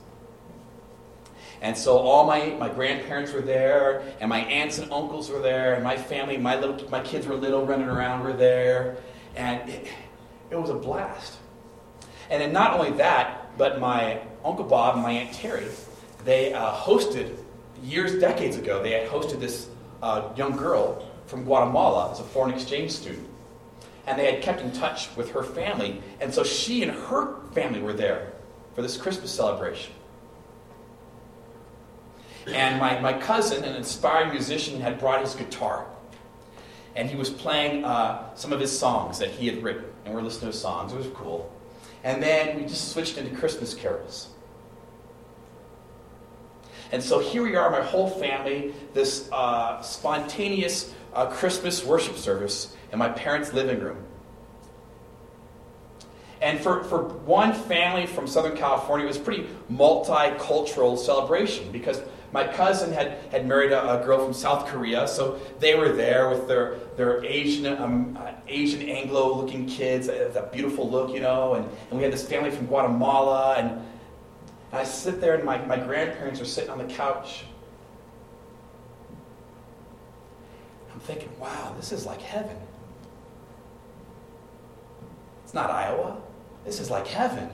And 1.60 1.76
so 1.76 1.98
all 1.98 2.26
my, 2.26 2.50
my 2.50 2.68
grandparents 2.68 3.32
were 3.32 3.40
there, 3.40 4.02
and 4.20 4.28
my 4.28 4.40
aunts 4.40 4.78
and 4.78 4.90
uncles 4.92 5.30
were 5.30 5.40
there, 5.40 5.74
and 5.74 5.84
my 5.84 5.96
family, 5.96 6.36
my 6.36 6.58
little 6.58 6.88
my 6.90 7.00
kids 7.00 7.26
were 7.26 7.34
little, 7.34 7.64
running 7.64 7.88
around, 7.88 8.24
were 8.24 8.32
there, 8.32 8.96
and 9.36 9.68
it, 9.68 9.88
it 10.50 10.56
was 10.56 10.70
a 10.70 10.74
blast. 10.74 11.38
And 12.30 12.42
then 12.42 12.52
not 12.52 12.72
only 12.74 12.92
that, 12.98 13.56
but 13.56 13.80
my 13.80 14.20
uncle 14.44 14.64
Bob 14.64 14.94
and 14.94 15.02
my 15.02 15.12
aunt 15.12 15.32
Terry, 15.32 15.66
they 16.24 16.52
uh, 16.52 16.72
hosted 16.72 17.36
years, 17.82 18.18
decades 18.20 18.56
ago. 18.56 18.82
They 18.82 18.92
had 18.92 19.08
hosted 19.08 19.40
this 19.40 19.68
uh, 20.02 20.30
young 20.36 20.56
girl 20.56 21.10
from 21.26 21.44
Guatemala 21.44 22.12
as 22.12 22.20
a 22.20 22.24
foreign 22.24 22.52
exchange 22.52 22.92
student 22.92 23.28
and 24.06 24.18
they 24.18 24.32
had 24.32 24.42
kept 24.42 24.60
in 24.60 24.72
touch 24.72 25.14
with 25.16 25.32
her 25.32 25.42
family. 25.42 26.00
And 26.20 26.32
so 26.32 26.44
she 26.44 26.82
and 26.82 26.92
her 26.92 27.40
family 27.52 27.80
were 27.80 27.92
there 27.92 28.32
for 28.74 28.82
this 28.82 28.96
Christmas 28.96 29.30
celebration. 29.32 29.92
And 32.46 32.78
my, 32.78 33.00
my 33.00 33.12
cousin, 33.12 33.64
an 33.64 33.74
inspiring 33.74 34.30
musician, 34.30 34.80
had 34.80 35.00
brought 35.00 35.20
his 35.20 35.34
guitar. 35.34 35.86
And 36.94 37.10
he 37.10 37.16
was 37.16 37.28
playing 37.28 37.84
uh, 37.84 38.34
some 38.36 38.52
of 38.52 38.60
his 38.60 38.76
songs 38.76 39.18
that 39.18 39.30
he 39.30 39.46
had 39.48 39.62
written. 39.62 39.84
And 40.04 40.14
we're 40.14 40.22
listening 40.22 40.52
to 40.52 40.56
songs. 40.56 40.92
It 40.92 40.98
was 40.98 41.08
cool. 41.08 41.52
And 42.04 42.22
then 42.22 42.56
we 42.56 42.62
just 42.62 42.92
switched 42.92 43.18
into 43.18 43.34
Christmas 43.34 43.74
carols. 43.74 44.28
And 46.92 47.02
so 47.02 47.18
here 47.18 47.42
we 47.42 47.56
are, 47.56 47.68
my 47.68 47.82
whole 47.82 48.08
family, 48.08 48.72
this 48.94 49.28
uh, 49.32 49.82
spontaneous 49.82 50.94
uh, 51.16 51.26
Christmas 51.26 51.84
worship 51.84 52.16
service 52.16 52.76
in 52.92 52.98
my 52.98 53.08
parents' 53.08 53.52
living 53.52 53.80
room. 53.80 54.04
And 56.42 56.60
for, 56.60 56.84
for 56.84 57.04
one 57.04 57.54
family 57.54 58.06
from 58.06 58.26
Southern 58.26 58.56
California, 58.56 59.06
it 59.06 59.08
was 59.08 59.16
a 59.16 59.20
pretty 59.20 59.48
multicultural 59.72 60.98
celebration 60.98 61.72
because 61.72 62.02
my 62.32 62.46
cousin 62.46 62.92
had, 62.92 63.18
had 63.30 63.46
married 63.46 63.72
a, 63.72 64.02
a 64.02 64.04
girl 64.04 64.22
from 64.22 64.34
South 64.34 64.66
Korea, 64.66 65.08
so 65.08 65.40
they 65.58 65.74
were 65.74 65.92
there 65.92 66.28
with 66.28 66.46
their, 66.46 66.76
their 66.96 67.24
Asian, 67.24 67.66
um, 67.80 68.14
uh, 68.20 68.32
Asian 68.46 68.82
Anglo 68.82 69.34
looking 69.34 69.64
kids, 69.66 70.10
uh, 70.10 70.30
that 70.34 70.52
beautiful 70.52 70.90
look, 70.90 71.14
you 71.14 71.20
know. 71.20 71.54
And, 71.54 71.64
and 71.64 71.98
we 71.98 72.02
had 72.02 72.12
this 72.12 72.28
family 72.28 72.50
from 72.50 72.66
Guatemala. 72.66 73.54
And 73.54 73.82
I 74.72 74.84
sit 74.84 75.20
there, 75.20 75.34
and 75.36 75.44
my, 75.44 75.64
my 75.64 75.78
grandparents 75.78 76.38
are 76.40 76.44
sitting 76.44 76.68
on 76.68 76.78
the 76.78 76.92
couch. 76.92 77.44
Thinking, 81.06 81.30
wow, 81.38 81.72
this 81.76 81.92
is 81.92 82.04
like 82.04 82.20
heaven. 82.20 82.56
It's 85.44 85.54
not 85.54 85.70
Iowa. 85.70 86.20
This 86.64 86.80
is 86.80 86.90
like 86.90 87.06
heaven. 87.06 87.48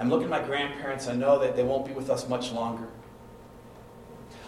I'm 0.00 0.10
looking 0.10 0.24
at 0.24 0.30
my 0.30 0.42
grandparents. 0.42 1.06
I 1.06 1.14
know 1.14 1.38
that 1.38 1.54
they 1.54 1.62
won't 1.62 1.86
be 1.86 1.92
with 1.92 2.10
us 2.10 2.28
much 2.28 2.50
longer. 2.50 2.88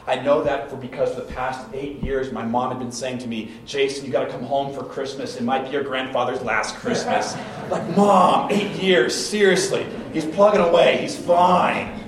I 0.07 0.17
know 0.17 0.43
that 0.43 0.69
for 0.69 0.77
because 0.77 1.15
for 1.15 1.21
the 1.21 1.33
past 1.33 1.67
eight 1.73 2.03
years, 2.03 2.33
my 2.33 2.45
mom 2.45 2.71
had 2.71 2.81
been 2.81 2.93
saying 2.93 3.19
to 3.19 3.29
me, 3.29 3.53
Jason, 3.65 4.05
you 4.05 4.11
got 4.11 4.25
to 4.25 4.31
come 4.31 4.43
home 4.43 4.75
for 4.75 4.83
Christmas. 4.83 5.37
It 5.37 5.45
might 5.45 5.65
be 5.65 5.71
your 5.71 5.85
grandfather's 5.85 6.43
last 6.43 6.75
Christmas. 6.75 7.37
like, 7.71 7.97
mom, 7.97 8.51
eight 8.51 8.83
years, 8.83 9.15
seriously. 9.15 9.87
He's 10.13 10.27
plugging 10.27 10.61
away, 10.61 10.99
he's 10.99 11.17
fine. 11.17 12.01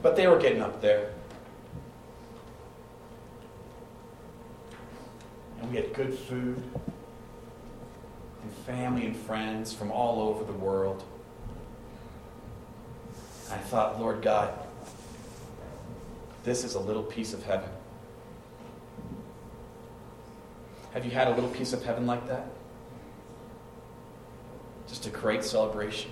But 0.00 0.14
they 0.14 0.28
were 0.28 0.38
getting 0.38 0.62
up 0.62 0.80
there. 0.80 1.10
We 5.70 5.76
had 5.76 5.94
good 5.94 6.12
food 6.12 6.60
and 8.42 8.52
family 8.66 9.06
and 9.06 9.16
friends 9.16 9.72
from 9.72 9.92
all 9.92 10.20
over 10.20 10.42
the 10.42 10.58
world. 10.58 11.04
I 13.52 13.56
thought, 13.56 14.00
Lord 14.00 14.20
God, 14.20 14.52
this 16.42 16.64
is 16.64 16.74
a 16.74 16.80
little 16.80 17.04
piece 17.04 17.32
of 17.32 17.44
heaven. 17.44 17.70
Have 20.92 21.04
you 21.04 21.12
had 21.12 21.28
a 21.28 21.34
little 21.36 21.50
piece 21.50 21.72
of 21.72 21.84
heaven 21.84 22.04
like 22.04 22.26
that? 22.26 22.46
Just 24.88 25.06
a 25.06 25.10
great 25.10 25.44
celebration. 25.44 26.10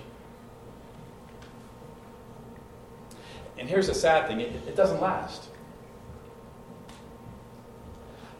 And 3.57 3.67
here's 3.67 3.87
the 3.87 3.93
sad 3.93 4.29
thing 4.29 4.39
it, 4.39 4.55
it 4.69 4.77
doesn't 4.77 5.01
last. 5.01 5.49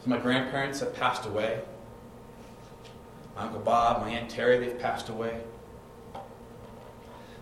So 0.04 0.10
my 0.10 0.18
grandparents 0.18 0.80
have 0.80 0.94
passed 0.96 1.26
away. 1.26 1.62
My 3.36 3.44
Uncle 3.44 3.60
Bob, 3.60 4.02
my 4.02 4.10
Aunt 4.10 4.30
Terry, 4.30 4.58
they've 4.58 4.80
passed 4.80 5.10
away. 5.10 5.42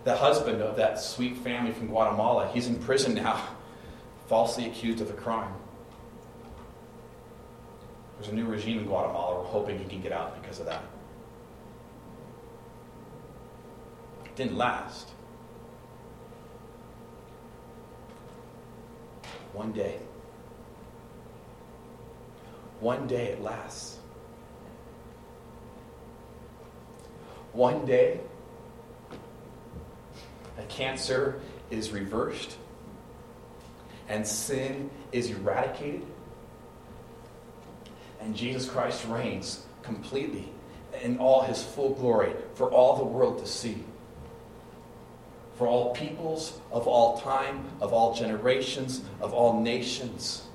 The 0.03 0.15
husband 0.15 0.61
of 0.61 0.75
that 0.77 0.99
sweet 0.99 1.37
family 1.37 1.71
from 1.71 1.87
Guatemala, 1.87 2.49
he's 2.53 2.67
in 2.67 2.77
prison 2.79 3.13
now, 3.15 3.43
falsely 4.27 4.65
accused 4.65 5.01
of 5.01 5.09
a 5.09 5.13
crime. 5.13 5.53
There's 8.17 8.31
a 8.31 8.35
new 8.35 8.45
regime 8.45 8.79
in 8.79 8.85
Guatemala. 8.85 9.39
We're 9.39 9.47
hoping 9.47 9.77
he 9.77 9.85
can 9.85 10.01
get 10.01 10.11
out 10.11 10.41
because 10.41 10.59
of 10.59 10.65
that. 10.65 10.81
It 14.25 14.35
didn't 14.35 14.57
last. 14.57 15.09
One 19.53 19.71
day. 19.71 19.99
One 22.79 23.07
day 23.07 23.27
it 23.27 23.41
lasts. 23.41 23.97
One 27.53 27.85
day, 27.85 28.19
a 30.59 30.63
cancer 30.63 31.39
is 31.71 31.91
reversed 31.91 32.57
and 34.07 34.25
sin 34.25 34.89
is 35.11 35.31
eradicated 35.31 36.05
and 38.19 38.35
Jesus 38.35 38.69
Christ 38.69 39.05
reigns 39.07 39.65
completely 39.83 40.49
in 41.01 41.17
all 41.17 41.41
his 41.41 41.63
full 41.63 41.93
glory 41.93 42.33
for 42.55 42.71
all 42.71 42.97
the 42.97 43.03
world 43.03 43.39
to 43.39 43.45
see. 43.45 43.83
For 45.55 45.67
all 45.67 45.93
peoples 45.93 46.59
of 46.71 46.87
all 46.87 47.19
time, 47.19 47.65
of 47.81 47.93
all 47.93 48.13
generations, 48.13 49.01
of 49.21 49.33
all 49.33 49.61
nations 49.61 50.46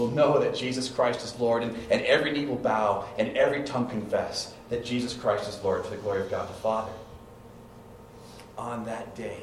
will 0.00 0.10
know 0.10 0.40
that 0.40 0.54
Jesus 0.54 0.88
Christ 0.88 1.22
is 1.22 1.38
Lord, 1.38 1.62
and, 1.62 1.76
and 1.90 2.00
every 2.02 2.32
knee 2.32 2.46
will 2.46 2.56
bow, 2.56 3.04
and 3.18 3.36
every 3.36 3.62
tongue 3.64 3.86
confess 3.86 4.54
that 4.70 4.82
Jesus 4.82 5.12
Christ 5.12 5.46
is 5.46 5.62
Lord 5.62 5.84
to 5.84 5.90
the 5.90 5.96
glory 5.96 6.22
of 6.22 6.30
God 6.30 6.48
the 6.48 6.54
Father. 6.54 6.92
On 8.56 8.84
that 8.86 9.14
day, 9.14 9.42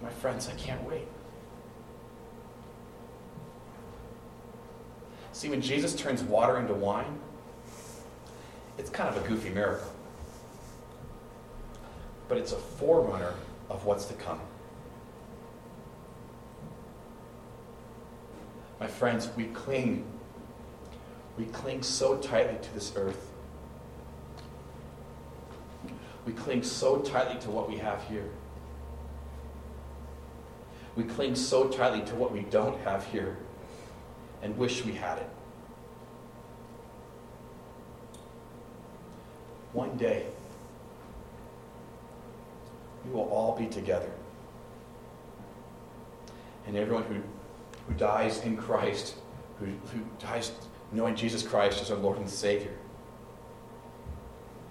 my 0.00 0.08
friends, 0.08 0.48
I 0.48 0.52
can't 0.54 0.82
wait. 0.88 1.06
See, 5.32 5.48
when 5.48 5.60
Jesus 5.60 5.94
turns 5.94 6.22
water 6.22 6.58
into 6.58 6.74
wine, 6.74 7.18
it's 8.78 8.90
kind 8.90 9.14
of 9.14 9.22
a 9.22 9.28
goofy 9.28 9.50
miracle. 9.50 9.90
But 12.28 12.38
it's 12.38 12.52
a 12.52 12.56
forerunner 12.56 13.34
of 13.68 13.84
what's 13.84 14.04
to 14.06 14.14
come. 14.14 14.40
My 18.80 18.86
friends, 18.86 19.28
we 19.36 19.44
cling. 19.44 20.04
We 21.36 21.44
cling 21.44 21.82
so 21.82 22.16
tightly 22.16 22.58
to 22.60 22.74
this 22.74 22.92
earth. 22.96 23.30
We 26.24 26.32
cling 26.32 26.62
so 26.62 26.98
tightly 26.98 27.38
to 27.42 27.50
what 27.50 27.68
we 27.68 27.76
have 27.76 28.02
here. 28.04 28.30
We 30.96 31.04
cling 31.04 31.34
so 31.36 31.68
tightly 31.68 32.02
to 32.06 32.14
what 32.14 32.32
we 32.32 32.40
don't 32.40 32.80
have 32.80 33.06
here 33.06 33.36
and 34.42 34.56
wish 34.56 34.84
we 34.84 34.92
had 34.92 35.18
it. 35.18 35.30
One 39.72 39.96
day, 39.96 40.26
we 43.04 43.12
will 43.12 43.28
all 43.28 43.56
be 43.56 43.66
together. 43.66 44.10
And 46.66 46.76
everyone 46.76 47.04
who, 47.04 47.22
who 47.90 47.98
dies 47.98 48.40
in 48.42 48.56
Christ, 48.56 49.16
who, 49.58 49.66
who 49.66 50.00
dies 50.20 50.52
knowing 50.92 51.16
Jesus 51.16 51.42
Christ 51.42 51.82
as 51.82 51.90
our 51.90 51.96
Lord 51.96 52.18
and 52.18 52.28
Savior, 52.28 52.72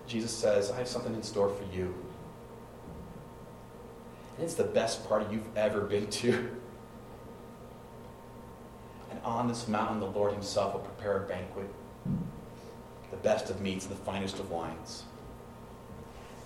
Jesus 0.08 0.32
says, 0.32 0.72
I 0.72 0.78
have 0.78 0.88
something 0.88 1.14
in 1.14 1.22
store 1.22 1.50
for 1.50 1.64
you. 1.76 1.94
And 4.36 4.46
it's 4.46 4.56
the 4.56 4.64
best 4.64 5.08
party 5.08 5.26
you've 5.32 5.58
ever 5.58 5.82
been 5.82 6.08
to. 6.08 6.50
And 9.12 9.20
on 9.24 9.48
this 9.48 9.68
mountain, 9.68 10.00
the 10.00 10.06
Lord 10.06 10.34
Himself 10.34 10.74
will 10.74 10.82
prepare 10.82 11.24
a 11.24 11.28
banquet, 11.28 11.68
the 13.10 13.18
best 13.18 13.50
of 13.50 13.60
meats 13.60 13.88
and 13.88 13.96
the 13.96 14.00
finest 14.00 14.38
of 14.38 14.52
wines. 14.52 15.02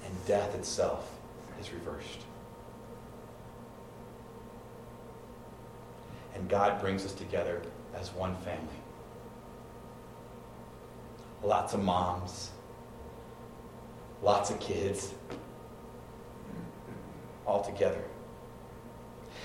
And 0.05 0.25
death 0.25 0.55
itself 0.55 1.13
is 1.59 1.73
reversed. 1.73 2.19
And 6.43 6.49
God 6.49 6.82
brings 6.82 7.06
us 7.06 7.13
together 7.13 7.62
as 7.95 8.12
one 8.12 8.36
family. 8.36 8.67
Lots 11.41 11.73
of 11.73 11.82
moms, 11.82 12.51
lots 14.21 14.49
of 14.49 14.60
kids, 14.60 15.13
all 17.45 17.63
together. 17.63 18.03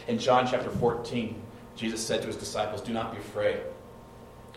In 0.09 0.19
John 0.19 0.45
chapter 0.45 0.71
14, 0.71 1.41
Jesus 1.77 2.05
said 2.05 2.21
to 2.23 2.27
his 2.27 2.37
disciples, 2.37 2.83
Do 2.83 2.93
not 2.93 3.13
be 3.13 3.19
afraid. 3.19 3.61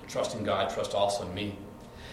Trust 0.08 0.36
in 0.36 0.44
God, 0.44 0.74
trust 0.74 0.96
also 0.96 1.28
in 1.28 1.36
me. 1.36 1.56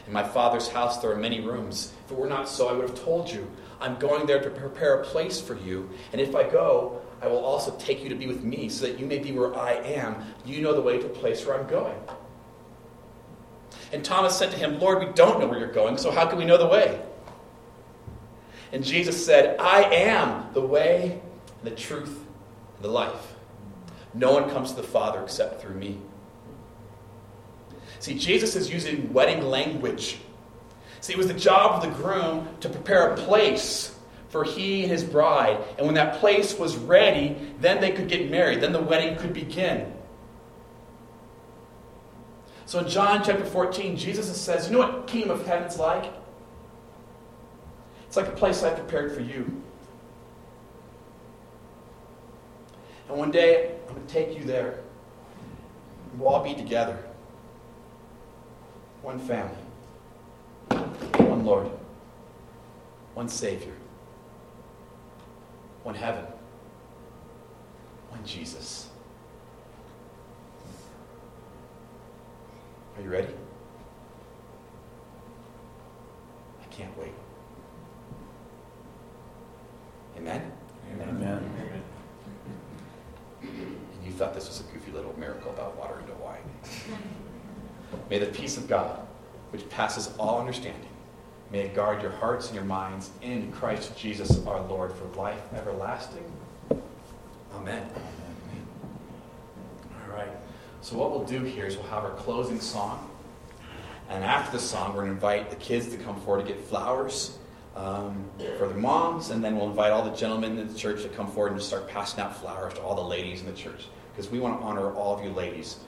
In 0.07 0.12
my 0.12 0.25
Father's 0.25 0.69
house 0.69 0.99
there 0.99 1.11
are 1.11 1.17
many 1.17 1.41
rooms. 1.41 1.95
If 2.05 2.12
it 2.12 2.19
were 2.19 2.29
not 2.29 2.51
so, 2.51 2.69
I 2.69 2.73
would 2.73 2.87
have 2.87 3.03
told 3.03 3.31
you. 3.31 3.51
I'm 3.81 3.99
going 3.99 4.27
there 4.27 4.43
to 4.43 4.51
prepare 4.51 5.01
a 5.01 5.05
place 5.07 5.41
for 5.41 5.57
you. 5.57 5.88
And 6.12 6.21
if 6.21 6.37
I 6.37 6.43
go, 6.43 7.01
I 7.20 7.26
will 7.26 7.44
also 7.44 7.76
take 7.78 8.02
you 8.02 8.09
to 8.09 8.14
be 8.14 8.26
with 8.26 8.44
me, 8.44 8.68
so 8.68 8.87
that 8.87 8.98
you 8.98 9.07
may 9.07 9.18
be 9.18 9.33
where 9.33 9.54
I 9.57 9.72
am. 9.72 10.16
You 10.44 10.61
know 10.61 10.74
the 10.74 10.81
way 10.81 10.98
to 10.98 11.02
the 11.02 11.09
place 11.09 11.44
where 11.44 11.59
I'm 11.59 11.68
going. 11.68 11.96
And 13.92 14.04
Thomas 14.04 14.37
said 14.37 14.50
to 14.52 14.57
him, 14.57 14.78
Lord, 14.78 15.07
we 15.07 15.12
don't 15.14 15.40
know 15.40 15.46
where 15.46 15.59
you're 15.59 15.72
going, 15.72 15.96
so 15.98 16.11
how 16.11 16.26
can 16.26 16.38
we 16.38 16.44
know 16.44 16.59
the 16.59 16.66
way? 16.66 17.00
And 18.72 18.85
Jesus 18.85 19.24
said, 19.24 19.59
I 19.59 19.83
am 19.85 20.52
the 20.52 20.61
way, 20.61 21.20
the 21.64 21.70
truth, 21.70 22.24
and 22.76 22.85
the 22.85 22.88
life. 22.88 23.35
No 24.14 24.33
one 24.33 24.50
comes 24.50 24.70
to 24.70 24.76
the 24.76 24.87
Father 24.87 25.22
except 25.22 25.61
through 25.61 25.74
me. 25.74 25.98
See, 27.98 28.14
Jesus 28.14 28.54
is 28.54 28.70
using 28.70 29.12
wedding 29.12 29.42
language. 29.42 30.18
See, 31.00 31.12
it 31.12 31.16
was 31.16 31.28
the 31.28 31.35
job 31.35 31.76
of 31.76 31.83
the 31.83 32.02
groom 32.02 32.48
to 32.61 32.68
prepare 32.68 33.12
a 33.12 33.16
place 33.16 33.98
for 34.29 34.45
he 34.45 34.83
and 34.83 34.93
his 34.93 35.05
bride. 35.05 35.59
And 35.77 35.87
when 35.87 35.95
that 35.95 36.21
place 36.21 36.59
was 36.59 36.77
ready, 36.77 37.37
then 37.61 37.81
they 37.81 37.91
could 37.91 38.09
get 38.09 38.31
married. 38.31 38.61
Then 38.61 38.73
the 38.73 38.83
wedding 38.83 39.17
could 39.17 39.33
begin. 39.33 39.93
So 42.67 42.81
in 42.81 42.88
John 42.88 43.23
chapter 43.25 43.45
14, 43.45 43.97
Jesus 43.97 44.35
says, 44.38 44.67
You 44.67 44.73
know 44.73 44.79
what 44.81 45.07
kingdom 45.07 45.31
of 45.31 45.47
heaven's 45.47 45.79
like? 45.79 46.12
It's 48.07 48.17
like 48.17 48.29
a 48.29 48.33
place 48.33 48.62
I 48.62 48.75
prepared 48.75 49.14
for 49.14 49.21
you. 49.21 49.62
And 53.09 53.17
one 53.17 53.31
day, 53.31 53.75
I'm 53.88 53.95
going 53.95 54.07
to 54.07 54.12
take 54.12 54.37
you 54.37 54.45
there. 54.45 54.81
We'll 56.17 56.29
all 56.29 56.45
be 56.45 56.55
together. 56.55 56.99
One 59.01 59.19
family. 59.19 59.57
One 60.69 61.45
Lord, 61.45 61.71
one 63.14 63.29
Savior, 63.29 63.73
one 65.83 65.95
heaven, 65.95 66.25
one 68.11 68.25
Jesus. 68.25 68.88
Are 72.97 73.03
you 73.03 73.11
ready? 73.11 73.33
I 76.61 76.67
can't 76.75 76.97
wait. 76.99 77.12
Amen? 80.17 80.51
Amen. 80.93 81.09
Amen. 81.09 81.83
And 83.43 84.05
you 84.05 84.11
thought 84.11 84.35
this 84.35 84.49
was 84.49 84.61
a 84.61 84.62
goofy 84.73 84.91
little 84.91 85.17
miracle 85.19 85.53
about 85.53 85.77
water 85.77 86.01
into 86.01 86.12
wine. 86.14 86.43
May 88.11 88.19
the 88.19 88.27
peace 88.27 88.57
of 88.57 88.67
God, 88.67 89.01
which 89.51 89.69
passes 89.71 90.11
all 90.19 90.41
understanding, 90.41 90.88
may 91.51 91.61
it 91.61 91.75
guard 91.75 92.03
your 92.03 92.13
hearts 92.13 92.47
and 92.47 92.55
your 92.55 92.65
minds 92.65 93.11
in 93.23 93.51
Christ 93.53 93.97
Jesus 93.97 94.45
our 94.47 94.61
Lord 94.63 94.93
for 94.93 95.07
life 95.19 95.43
everlasting. 95.55 96.25
Amen. 97.55 97.89
All 99.93 100.15
right. 100.15 100.31
So 100.81 100.97
what 100.97 101.11
we'll 101.11 101.25
do 101.25 101.43
here 101.43 101.67
is 101.67 101.77
we'll 101.77 101.87
have 101.87 102.05
our 102.05 102.15
closing 102.15 102.61
song. 102.61 103.11
And 104.09 104.25
after 104.25 104.57
the 104.57 104.63
song, 104.63 104.95
we're 104.95 105.03
going 105.03 105.09
to 105.09 105.15
invite 105.15 105.51
the 105.51 105.57
kids 105.57 105.89
to 105.89 105.99
come 105.99 106.19
forward 106.21 106.47
to 106.47 106.53
get 106.53 106.63
flowers 106.65 107.39
um, 107.77 108.25
for 108.59 108.69
their 108.69 108.77
moms, 108.77 109.31
and 109.31 109.45
then 109.45 109.57
we'll 109.57 109.69
invite 109.69 109.93
all 109.93 110.03
the 110.03 110.17
gentlemen 110.17 110.59
in 110.59 110.67
the 110.67 110.79
church 110.79 111.03
to 111.03 111.09
come 111.09 111.31
forward 111.31 111.53
and 111.53 111.59
just 111.61 111.69
start 111.69 111.89
passing 111.89 112.21
out 112.21 112.37
flowers 112.37 112.75
to 112.75 112.83
all 112.83 112.95
the 112.95 113.03
ladies 113.03 113.41
in 113.41 113.47
the 113.47 113.53
church. 113.53 113.87
Because 114.13 114.31
we 114.31 114.41
want 114.41 114.59
to 114.61 114.67
honor 114.67 114.93
all 114.95 115.17
of 115.17 115.25
you 115.25 115.31
ladies 115.31 115.79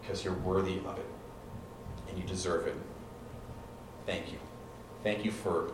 because 0.00 0.24
you're 0.24 0.34
worthy 0.34 0.78
of 0.78 0.98
it 0.98 1.06
and 2.08 2.18
you 2.18 2.24
deserve 2.24 2.66
it. 2.66 2.74
Thank 4.06 4.32
you. 4.32 4.38
Thank 5.02 5.24
you 5.24 5.30
for 5.30 5.72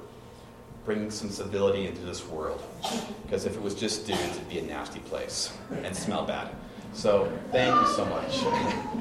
bringing 0.85 1.11
some 1.11 1.31
civility 1.31 1.87
into 1.87 2.03
this 2.03 2.27
world. 2.27 2.63
Because 3.23 3.47
if 3.47 3.57
it 3.57 3.63
was 3.63 3.75
just 3.75 4.07
dudes, 4.07 4.21
it'd 4.21 4.49
be 4.49 4.59
a 4.59 4.63
nasty 4.63 5.01
place 5.01 5.53
and 5.83 5.97
smell 5.97 6.27
bad. 6.27 6.51
So 6.93 7.33
thank 7.51 7.75
you 7.75 7.95
so 7.95 8.05
much. 8.05 8.95